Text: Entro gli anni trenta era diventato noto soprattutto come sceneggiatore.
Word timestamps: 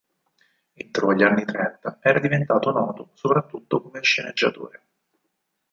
Entro 0.73 1.13
gli 1.13 1.21
anni 1.21 1.45
trenta 1.45 1.99
era 2.01 2.17
diventato 2.17 2.71
noto 2.71 3.11
soprattutto 3.13 3.83
come 3.83 4.01
sceneggiatore. 4.01 4.83